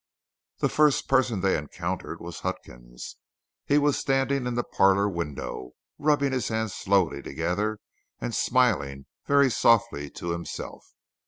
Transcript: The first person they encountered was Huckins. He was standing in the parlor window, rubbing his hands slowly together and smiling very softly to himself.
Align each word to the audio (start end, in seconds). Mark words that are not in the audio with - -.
The 0.61 0.67
first 0.69 1.07
person 1.07 1.41
they 1.41 1.55
encountered 1.55 2.21
was 2.21 2.39
Huckins. 2.39 3.17
He 3.67 3.77
was 3.77 3.99
standing 3.99 4.47
in 4.47 4.55
the 4.55 4.63
parlor 4.63 5.07
window, 5.07 5.73
rubbing 5.99 6.31
his 6.31 6.47
hands 6.47 6.73
slowly 6.73 7.21
together 7.21 7.77
and 8.19 8.33
smiling 8.33 9.05
very 9.27 9.51
softly 9.51 10.09
to 10.09 10.31
himself. 10.31 10.87